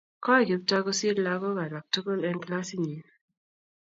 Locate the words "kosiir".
0.85-1.17